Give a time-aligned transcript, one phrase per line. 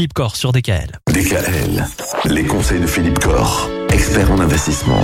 [0.00, 1.00] Philippe Corr sur DKL.
[1.12, 1.84] DKL,
[2.26, 5.00] les conseils de Philippe Corr, expert en investissement.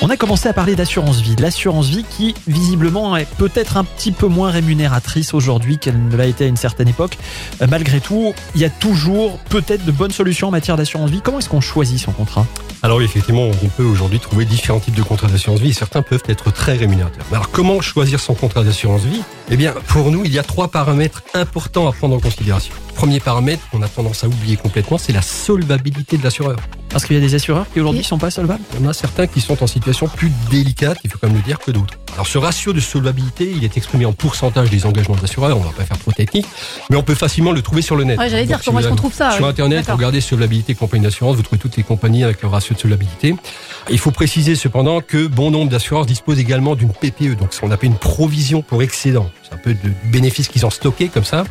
[0.00, 3.84] On a commencé à parler d'assurance vie, de l'assurance vie qui visiblement est peut-être un
[3.84, 7.18] petit peu moins rémunératrice aujourd'hui qu'elle ne l'a été à une certaine époque.
[7.60, 11.20] Euh, malgré tout, il y a toujours peut-être de bonnes solutions en matière d'assurance vie.
[11.22, 12.46] Comment est-ce qu'on choisit son contrat?
[12.84, 16.02] Alors oui, effectivement, on peut aujourd'hui trouver différents types de contrats d'assurance vie et certains
[16.02, 17.24] peuvent être très rémunérateurs.
[17.30, 19.22] Mais alors comment choisir son contrat d'assurance vie?
[19.50, 22.74] Eh bien, pour nous, il y a trois paramètres importants à prendre en considération.
[22.96, 26.56] Premier paramètre qu'on a tendance à oublier complètement, c'est la solvabilité de l'assureur.
[26.88, 28.62] Parce qu'il y a des assureurs qui aujourd'hui ne sont pas solvables?
[28.74, 31.36] Il y en a certains qui sont en situation plus délicate, il faut quand même
[31.36, 31.94] le dire, que d'autres.
[32.14, 35.60] Alors ce ratio de solvabilité, il est exprimé en pourcentage des engagements de l'assureur, on
[35.60, 36.46] va pas faire trop technique,
[36.90, 38.18] mais on peut facilement le trouver sur le net.
[38.18, 39.46] Ouais, j'allais dire, Donc, comment si est-ce qu'on trouve ça Sur.
[39.46, 42.80] Internet, vous regardez solvabilité compagnie d'assurance, vous trouvez toutes les compagnies avec leur ratio de
[42.80, 43.34] solvabilité.
[43.90, 47.70] Il faut préciser cependant que bon nombre d'assureurs disposent également d'une PPE, donc ce qu'on
[47.70, 49.30] appelle une provision pour excédent.
[49.42, 51.44] C'est un peu de bénéfices qu'ils ont stockés comme ça,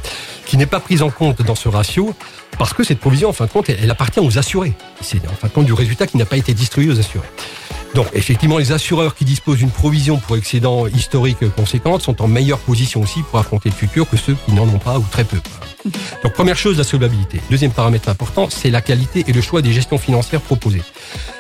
[0.46, 2.14] qui n'est pas prise en compte dans ce ratio,
[2.58, 4.74] parce que cette provision, en fin de compte, elle appartient aux assurés.
[5.02, 7.28] C'est en fin de compte du résultat qui n'a pas été distribué aux assurés.
[7.94, 12.60] Donc, effectivement, les assureurs qui disposent d'une provision pour excédent historique conséquente sont en meilleure
[12.60, 15.38] position aussi pour affronter le futur que ceux qui n'en ont pas ou très peu.
[16.24, 17.42] Donc, première chose, la solvabilité.
[17.50, 20.84] Deuxième paramètre important, c'est la qualité et le choix des gestions financières proposées.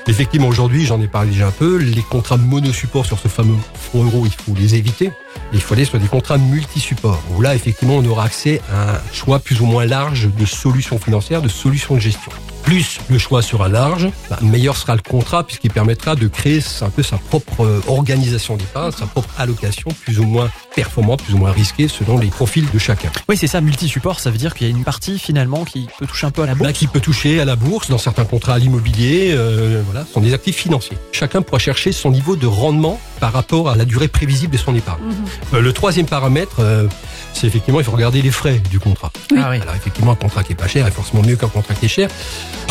[0.07, 4.03] Effectivement, aujourd'hui, j'en ai parlé déjà un peu, les contrats monosupport sur ce fameux fonds
[4.03, 5.11] euro, il faut les éviter.
[5.53, 9.01] Il faut aller sur des contrats multi-supports, où là, effectivement, on aura accès à un
[9.13, 12.31] choix plus ou moins large de solutions financières, de solutions de gestion.
[12.71, 16.89] Plus le choix sera large, bah, meilleur sera le contrat puisqu'il permettra de créer un
[16.89, 21.37] peu sa propre euh, organisation d'épargne, sa propre allocation plus ou moins performante, plus ou
[21.37, 23.11] moins risquée selon les profils de chacun.
[23.27, 26.07] Oui, c'est ça, multi-support, ça veut dire qu'il y a une partie finalement qui peut
[26.07, 26.65] toucher un peu à la bourse.
[26.65, 30.13] Là, qui peut toucher à la bourse, dans certains contrats à l'immobilier, euh, voilà, ce
[30.13, 30.97] sont des actifs financiers.
[31.11, 34.75] Chacun pourra chercher son niveau de rendement par rapport à la durée prévisible de son
[34.75, 35.03] épargne.
[35.05, 35.15] Mhm.
[35.53, 36.87] Euh, le troisième paramètre, euh,
[37.33, 39.11] c'est effectivement, il faut regarder les frais du contrat.
[39.37, 39.61] Ah oui.
[39.61, 41.89] Alors effectivement, un contrat qui est pas cher est forcément mieux qu'un contrat qui est
[41.89, 42.09] cher.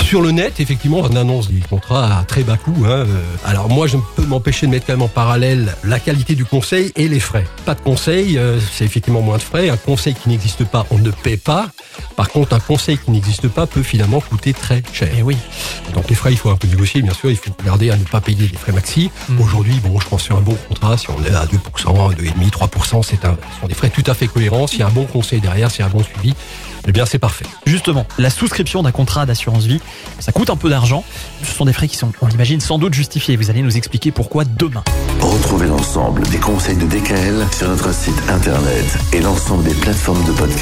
[0.02, 2.74] Sur le net, effectivement, on annonce des contrats à très bas coût.
[2.84, 3.22] hein, euh.
[3.44, 6.44] Alors moi, je ne peux m'empêcher de mettre quand même en parallèle la qualité du
[6.44, 7.46] conseil et les frais.
[7.64, 9.70] Pas de conseil, euh, c'est effectivement moins de frais.
[9.70, 11.68] Un conseil qui n'existe pas, on ne paie pas.
[12.16, 15.08] Par contre, un conseil qui n'existe pas peut finalement coûter très cher.
[15.16, 15.36] Et oui.
[15.94, 17.30] Donc les frais, il faut un peu négocier, bien sûr.
[17.30, 19.10] Il faut regarder à ne pas payer les frais maxi.
[19.28, 19.40] Mhm.
[19.40, 23.02] Aujourd'hui, bon, je pense sur un bon contrat, si on est à 2%, 2,5%, 3%,
[23.02, 24.66] c'est un, ce sont des frais tout à fait cohérents.
[24.66, 26.34] S'il y a un bon conseil derrière, s'il y a un bon suivi,
[26.86, 27.44] eh bien, c'est parfait.
[27.66, 29.80] Justement, la souscription d'un contrat d'assurance vie,
[30.18, 31.04] ça coûte un peu d'argent.
[31.42, 33.36] Ce sont des frais qui sont, on l'imagine, sans doute justifiés.
[33.36, 34.82] Vous allez nous expliquer pourquoi demain.
[35.20, 40.32] Retrouvez l'ensemble des conseils de DKL sur notre site internet et l'ensemble des plateformes de
[40.32, 40.58] podcast.